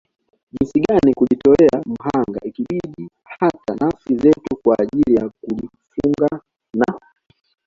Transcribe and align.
Jinsi 0.51 0.77
gani 0.83 1.13
kujitolea 1.13 1.83
mhanga 1.85 2.39
ikibidi 2.45 3.09
hata 3.23 3.75
nafsi 3.79 4.15
zetu 4.17 4.55
kwa 4.63 4.77
ajili 4.79 5.15
ya 5.15 5.29
kujifunga 5.29 6.41
na 6.73 6.99